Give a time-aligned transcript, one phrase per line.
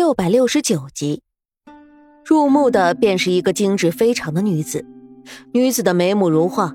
[0.00, 1.20] 六百六十九集，
[2.24, 4.86] 入目的便是一个精致非常的女子。
[5.52, 6.74] 女子的眉目如画，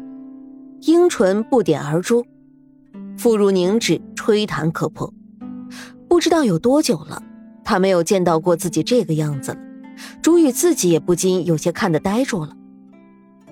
[0.81, 2.23] 樱唇不点而珠，
[3.17, 5.11] 肤如凝脂，吹弹可破。
[6.07, 7.23] 不知道有多久了，
[7.63, 9.57] 她没有见到过自己这个样子了。
[10.21, 12.55] 朱宇自己也不禁有些看得呆住了。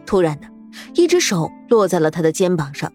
[0.05, 0.45] 突然的，
[0.93, 2.93] 一只手落在了他的肩膀上，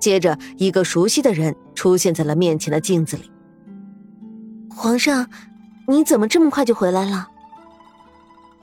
[0.00, 3.30] 接着一个熟悉的人出现在了面前的镜子里。
[4.74, 5.28] 皇上。
[5.90, 7.30] 你怎么这么快就回来了？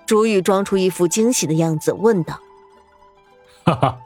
[0.05, 2.39] 朱玉装出一副惊喜的样子问道
[3.65, 3.97] ：“哈哈，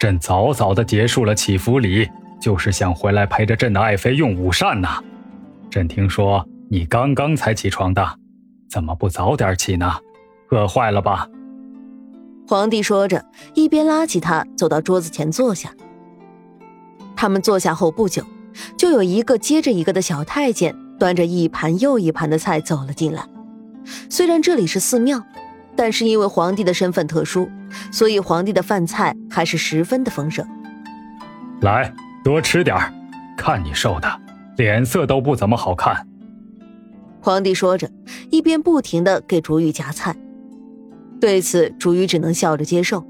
[0.00, 2.10] 朕早早的结束了祈福礼，
[2.40, 4.88] 就是想回来陪着朕的爱妃用午膳呢。
[5.70, 8.18] 朕听说你刚刚才起床的，
[8.68, 9.94] 怎么不早点起呢？
[10.50, 11.28] 饿坏了吧？”
[12.48, 15.72] 皇帝说着，一边拉起他走到桌子前坐下。
[17.14, 18.24] 他们坐下后不久，
[18.76, 20.76] 就有一个接着一个的小太监。
[21.04, 23.22] 端着一盘又一盘的菜走了进来。
[24.08, 25.22] 虽然这里是寺庙，
[25.76, 27.46] 但是因为皇帝的身份特殊，
[27.92, 30.42] 所以皇帝的饭菜还是十分的丰盛。
[31.60, 31.92] 来，
[32.24, 32.74] 多吃点
[33.36, 34.08] 看你瘦的，
[34.56, 35.94] 脸色都不怎么好看。
[37.20, 37.86] 皇帝说着，
[38.30, 40.16] 一边不停的给竹玉夹菜。
[41.20, 43.06] 对此，竹玉只能笑着接受，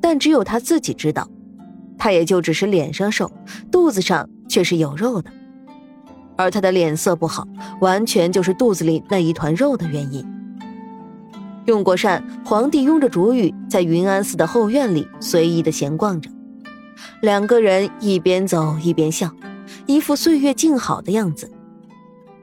[0.00, 1.28] 但只有他自己知道，
[1.98, 3.28] 他也就只是脸上瘦，
[3.68, 5.28] 肚子上却是有肉的。
[6.36, 7.46] 而他的脸色不好，
[7.80, 10.26] 完全就是肚子里那一团肉的原因。
[11.66, 16.28] 用过膳，皇帝拥着竹雨在云安寺的后院里随意的闲逛着，
[17.20, 19.30] 两个人一边走一边笑，
[19.86, 21.50] 一副岁月静好的样子。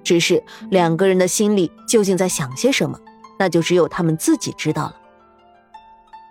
[0.02, 2.98] 只是两个人的心里究竟在想些什么，
[3.38, 4.96] 那就只有他们自己知道了。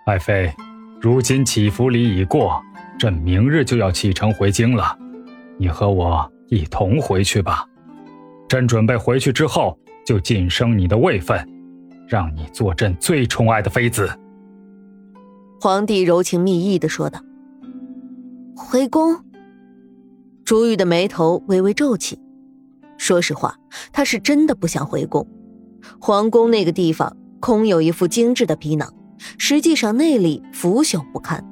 [0.07, 0.53] 爱妃，
[0.99, 2.61] 如今祈福礼已过，
[2.99, 4.97] 朕明日就要启程回京了，
[5.59, 6.33] 你和我。
[6.49, 7.65] 一同回去吧，
[8.49, 11.39] 朕准备回去之后就晋升你的位分，
[12.07, 14.11] 让你做朕最宠爱的妃子。
[15.61, 17.21] 皇帝柔情蜜意的说道。
[18.57, 19.25] 回宫，
[20.45, 22.19] 朱玉的眉头微微皱起。
[22.97, 23.55] 说实话，
[23.93, 25.27] 他是真的不想回宫。
[26.01, 28.93] 皇宫那个地方空有一副精致的皮囊，
[29.37, 31.45] 实际上那里腐朽不堪。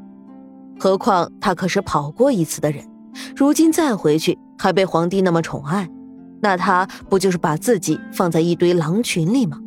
[0.80, 2.84] 何况他可是跑过一次的人，
[3.36, 4.38] 如今再回去。
[4.58, 5.88] 还被皇帝那么宠爱，
[6.40, 9.60] 那他不就是把自己放在一堆狼群里吗？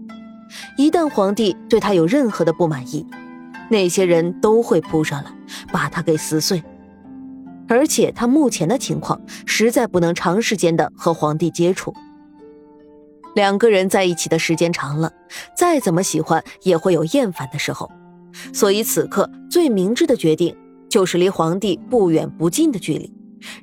[0.77, 3.05] 一旦皇帝对他有任何的不满意，
[3.69, 5.31] 那些人都会扑上来
[5.71, 6.63] 把他给撕碎。
[7.67, 11.93] 而且他目前的情况实在不能长时间的和皇帝接触。
[13.35, 15.11] 两个人在一起的时间长了，
[15.55, 17.91] 再怎么喜欢也会有厌烦的时候。
[18.51, 20.55] 所以此刻最明智的决定
[20.89, 23.13] 就是离皇帝不远不近的距离。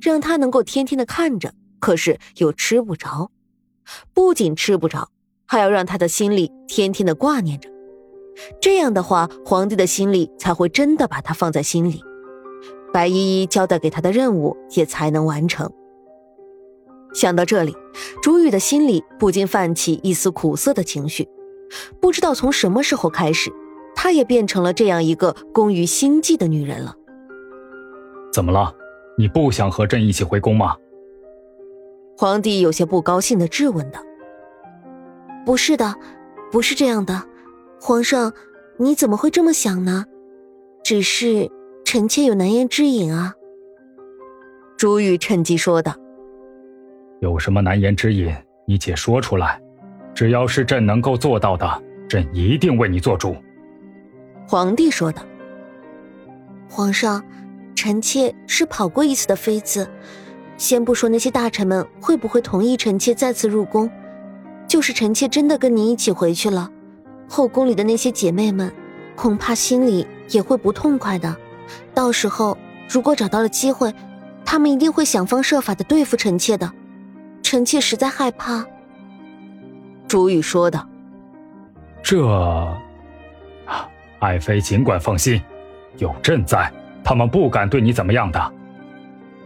[0.01, 3.31] 让他能够天天的看着，可是又吃不着，
[4.13, 5.09] 不仅吃不着，
[5.45, 7.69] 还要让他的心里天天的挂念着。
[8.61, 12.03] 这样的话，皇帝的心里才会真的把他放在心里，
[12.93, 15.71] 白依依交代给他的任务也才能完成。
[17.13, 17.75] 想到这里，
[18.21, 21.27] 朱玉的心里不禁泛起一丝苦涩的情绪。
[21.99, 23.51] 不知道从什么时候开始，
[23.95, 26.95] 她也变成了这样一个工于心计的女人了。
[28.31, 28.71] 怎么了？
[29.19, 30.77] 你不想和朕一起回宫吗？
[32.15, 33.99] 皇帝有些不高兴的质问道。
[35.43, 35.95] 不是的，
[36.51, 37.23] 不是这样的，
[37.81, 38.31] 皇上，
[38.77, 40.05] 你怎么会这么想呢？
[40.83, 41.49] 只是
[41.83, 43.33] 臣妾有难言之隐啊。
[44.77, 45.95] 朱玉趁机说道。
[47.19, 48.31] 有什么难言之隐，
[48.67, 49.59] 你且说出来，
[50.13, 51.67] 只要是朕能够做到的，
[52.07, 53.35] 朕一定为你做主。
[54.47, 55.23] 皇帝说道。
[56.69, 57.23] 皇上。
[57.77, 59.87] 臣妾是跑过一次的妃子，
[60.57, 63.87] 先不说那些大臣们会不会同意臣妾再次入宫，
[64.67, 66.71] 就是臣妾真的跟您一起回去了，
[67.29, 68.73] 后宫里的那些姐妹们，
[69.15, 71.37] 恐怕心里也会不痛快的。
[71.93, 72.57] 到时候
[72.89, 73.93] 如果找到了机会，
[74.43, 76.73] 他们一定会想方设法的对付臣妾的。
[77.43, 78.65] 臣妾实在害怕。
[80.07, 80.89] 朱玉说道
[82.01, 82.75] ：“这，
[84.17, 85.39] 爱妃尽管放心，
[85.97, 86.73] 有朕在。”
[87.07, 88.53] 他们不敢对你怎么样的。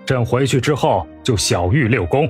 [0.04, 2.28] 朕回去之后就小谕六宫，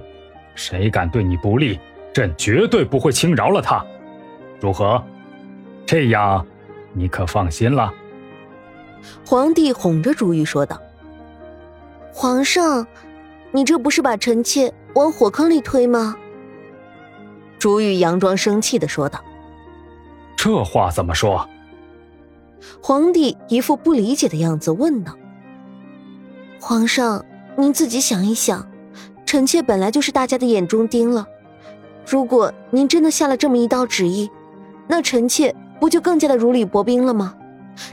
[0.55, 1.79] 谁敢对你不利，
[2.13, 3.81] 朕绝对不会轻饶了他。
[4.59, 5.01] 如何？
[5.85, 6.45] 这样，
[6.91, 7.93] 你可放心了。
[9.25, 10.77] 皇帝哄着朱玉说道
[12.11, 12.85] ：“皇上，
[13.51, 16.17] 你这不是把臣妾往火坑里推吗？”
[17.57, 19.23] 朱玉佯装生气的说道
[20.35, 21.47] ：“这话怎么说？”
[22.83, 25.15] 皇帝一副不理解的样子问道。
[26.63, 27.25] 皇上，
[27.57, 28.69] 您自己想一想，
[29.25, 31.27] 臣妾本来就是大家的眼中钉了。
[32.05, 34.29] 如果您真的下了这么一道旨意，
[34.87, 37.33] 那臣妾不就更加的如履薄冰了吗？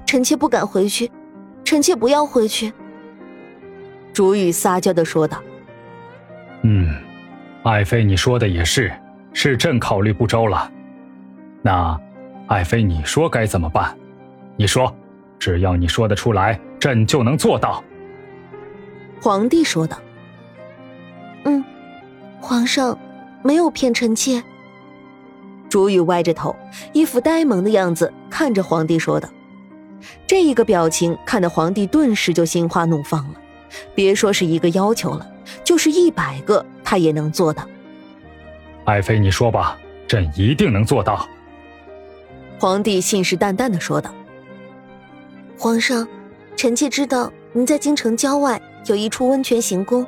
[0.05, 1.11] 臣妾不敢回去，
[1.65, 2.70] 臣妾不要回去。
[4.12, 5.43] 竹雨撒娇的说道
[6.61, 6.94] ：“嗯，
[7.62, 8.93] 爱妃，你说的也是，
[9.32, 10.71] 是朕考虑不周了。
[11.62, 11.99] 那，
[12.49, 13.97] 爱妃，你说该怎么办？
[14.56, 14.94] 你说，
[15.38, 17.82] 只要你说得出来，朕就能做到。”
[19.20, 19.99] 皇帝说道
[21.44, 21.65] ：“嗯，
[22.41, 22.99] 皇上。”
[23.41, 24.43] 没有骗臣妾。
[25.69, 26.55] 朱雨歪着头，
[26.93, 29.29] 一副呆萌的样子看着皇帝说道
[30.26, 33.35] ：“这一个表情看得皇帝顿时就心花怒放了。
[33.94, 35.26] 别说是一个要求了，
[35.62, 37.64] 就是一百个他也能做到。”
[38.85, 39.79] 爱妃，你说吧，
[40.09, 41.29] 朕一定能做到。”
[42.59, 44.12] 皇帝信誓旦旦的说道。
[45.56, 46.06] “皇上，
[46.56, 50.06] 臣妾知道您在京城郊外有一处温泉行宫，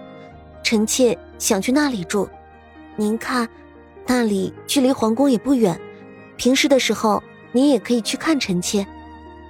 [0.63, 2.29] 臣妾想去那里住。”
[2.97, 3.49] 您看，
[4.07, 5.81] 那里距离皇宫也不远，
[6.37, 7.23] 平时的时候
[7.53, 8.87] 您也可以去看臣妾，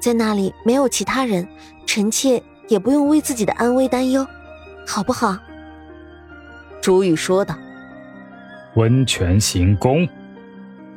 [0.01, 1.47] 在那里没有其他人，
[1.87, 4.25] 臣妾也不用为自己的安危担忧，
[4.87, 5.37] 好不好？
[6.81, 7.57] 朱雨说道。
[8.77, 10.09] 温泉行宫，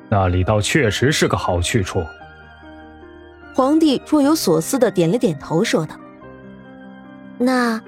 [0.09, 2.03] 那里倒确实是个好去处。
[3.55, 5.95] 皇帝若有所思的点了点头，说道
[7.39, 7.81] ：“那，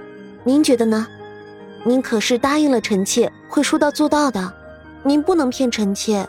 [0.46, 1.06] 您觉得呢？”
[1.88, 4.54] 您可是答应了臣妾会说到做到的，
[5.04, 6.28] 您不能骗臣妾。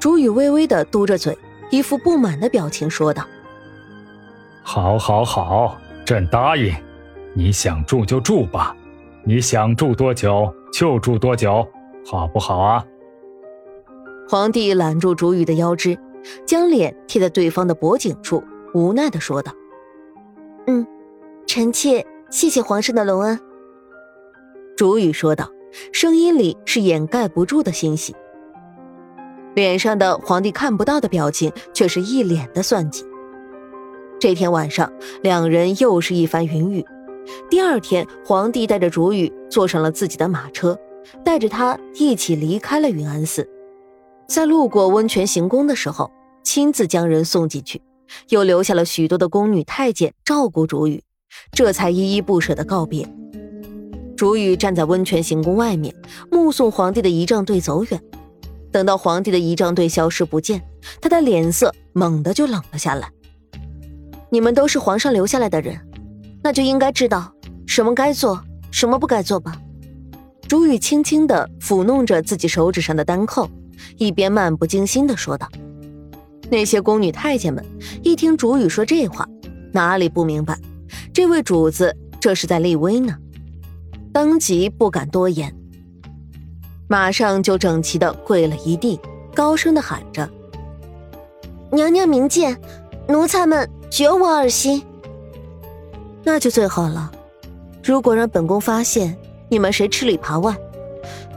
[0.00, 1.38] 朱雨微微的嘟着嘴，
[1.70, 3.24] 一副不满的表情说道
[4.64, 6.74] ：“好，好，好，朕答应。
[7.32, 8.76] 你想住就住吧，
[9.24, 11.64] 你想住多久就住多久，
[12.04, 12.84] 好不好啊？”
[14.28, 15.96] 皇帝揽住朱雨的腰肢，
[16.44, 18.42] 将脸贴在对方的脖颈处，
[18.74, 19.52] 无奈的说道
[20.66, 20.84] ：“嗯，
[21.46, 23.38] 臣妾谢谢皇上的隆恩。”
[24.74, 25.50] 竹雨说道，
[25.92, 28.16] 声音里是掩盖不住的欣喜，
[29.54, 33.04] 脸上的皇帝看不到的表情却是一脸的算计。
[34.18, 34.90] 这天晚上，
[35.22, 36.82] 两人又是一番云雨。
[37.50, 40.76] 第二天，皇帝带着竹雨坐上了自己的马车，
[41.22, 43.46] 带着他一起离开了云安寺。
[44.26, 46.10] 在路过温泉行宫的时候，
[46.42, 47.82] 亲自将人送进去，
[48.30, 51.02] 又留下了许多的宫女太监照顾竹雨，
[51.52, 53.08] 这才依依不舍的告别。
[54.16, 55.94] 竹雨站在温泉行宫外面，
[56.30, 58.00] 目送皇帝的仪仗队走远。
[58.70, 60.62] 等到皇帝的仪仗队消失不见，
[61.00, 63.10] 他的脸色猛地就冷了下来。
[64.30, 65.78] 你们都是皇上留下来的人，
[66.42, 67.32] 那就应该知道
[67.66, 69.60] 什么该做，什么不该做吧？
[70.48, 73.50] 竹雨轻轻地抚弄着自己手指上的单扣，
[73.98, 75.48] 一边漫不经心地说道
[76.48, 77.64] ：“那些宫女太监们
[78.02, 79.28] 一听竹雨说这话，
[79.72, 80.58] 哪里不明白，
[81.12, 83.16] 这位主子这是在立威呢？”
[84.12, 85.54] 当即不敢多言，
[86.86, 89.00] 马上就整齐的跪了一地，
[89.34, 90.28] 高声的喊着
[91.72, 92.60] ：“娘娘明鉴，
[93.08, 94.84] 奴才们绝无二心。”
[96.24, 97.10] 那就最好了。
[97.82, 99.16] 如果让本宫发现
[99.48, 100.54] 你们谁吃里扒外，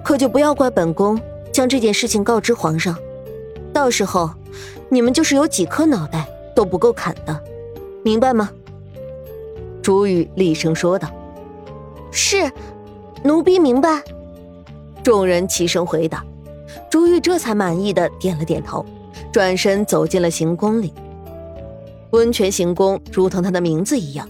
[0.04, 1.18] 可就不要怪本宫
[1.52, 2.96] 将这件事情告知皇上。
[3.74, 4.30] 到时候，
[4.90, 7.42] 你们就是有几颗脑袋都不够砍的，
[8.04, 8.50] 明白吗？”
[9.86, 11.08] 朱雨厉声说道。
[12.12, 12.52] 是，
[13.24, 14.02] 奴婢明白。
[15.04, 16.26] 众人齐声回答，
[16.90, 18.84] 朱玉这才满意的点了点头，
[19.32, 20.92] 转身走进了行宫里。
[22.14, 24.28] 温泉行宫如同它的名字一样，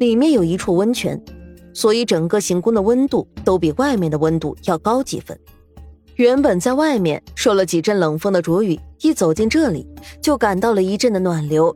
[0.00, 1.22] 里面有一处温泉，
[1.72, 5.38] 所以整个行宫的温度都比外面的温度要高几分。
[6.16, 9.86] 原本在外面受了几阵冷风的卓雨，一走进这里，
[10.20, 11.72] 就感到了一阵的暖流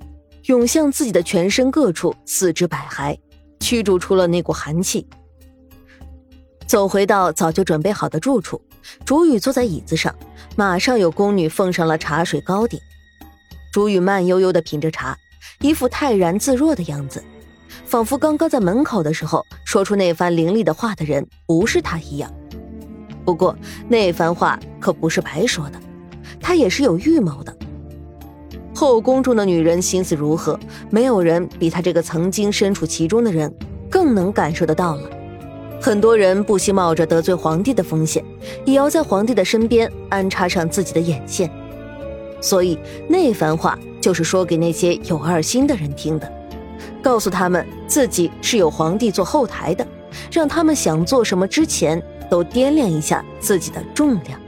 [0.47, 3.17] 涌向自己的全身各处，四肢百骸，
[3.61, 5.07] 驱逐出了那股寒气。
[6.67, 8.61] 走回到早就准备好的住处，
[9.05, 10.15] 竹雨坐在椅子上，
[10.57, 12.81] 马上有宫女奉上了茶水糕点。
[13.73, 15.17] 竹雨慢悠悠地品着茶，
[15.61, 17.23] 一副泰然自若的样子，
[17.85, 22.33] 仿佛刚刚在门口的时候说出那番凌厉的话的人不是他一样。
[23.25, 23.57] 不过
[23.89, 25.81] 那番话可不是白说的，
[26.41, 27.57] 他也是有预谋的。
[28.81, 30.59] 后宫中的女人心思如何，
[30.89, 33.55] 没有人比他这个曾经身处其中的人
[33.91, 35.03] 更能感受得到了。
[35.79, 38.25] 很多人不惜冒着得罪皇帝的风险，
[38.65, 41.51] 也要在皇帝的身边安插上自己的眼线，
[42.41, 46.33] 所以那番话就是说给那些有二心的人听的，
[47.03, 49.87] 告诉他们自己是有皇帝做后台的，
[50.33, 54.41] 让他们想做什么之前都掂量一下自己的重量。